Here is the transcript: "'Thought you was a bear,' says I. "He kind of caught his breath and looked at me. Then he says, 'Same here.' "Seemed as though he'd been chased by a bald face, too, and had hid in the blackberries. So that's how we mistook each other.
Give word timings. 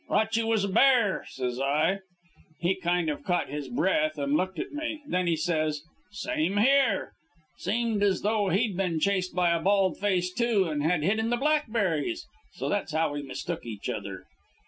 "'Thought 0.09 0.35
you 0.35 0.47
was 0.47 0.63
a 0.63 0.67
bear,' 0.67 1.25
says 1.27 1.59
I. 1.59 1.99
"He 2.57 2.73
kind 2.73 3.07
of 3.07 3.23
caught 3.23 3.49
his 3.49 3.67
breath 3.69 4.17
and 4.17 4.35
looked 4.35 4.57
at 4.57 4.71
me. 4.71 5.03
Then 5.05 5.27
he 5.27 5.35
says, 5.35 5.83
'Same 6.09 6.57
here.' 6.57 7.13
"Seemed 7.57 8.01
as 8.01 8.23
though 8.23 8.49
he'd 8.49 8.75
been 8.75 8.99
chased 8.99 9.35
by 9.35 9.51
a 9.51 9.59
bald 9.61 9.99
face, 9.99 10.33
too, 10.33 10.63
and 10.67 10.81
had 10.81 11.03
hid 11.03 11.19
in 11.19 11.29
the 11.29 11.37
blackberries. 11.37 12.25
So 12.53 12.67
that's 12.67 12.93
how 12.93 13.13
we 13.13 13.21
mistook 13.21 13.63
each 13.63 13.89
other. 13.89 14.23